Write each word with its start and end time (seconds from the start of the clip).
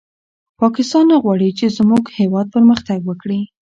پاکستان 0.61 1.03
نه 1.11 1.17
غواړي 1.23 1.49
چې 1.59 1.65
زموږ 1.77 2.03
هېواد 2.19 2.47
پرمختګ 2.55 2.99
وکړي. 3.05 3.39